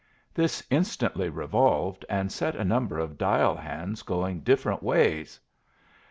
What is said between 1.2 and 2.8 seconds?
revolved and set a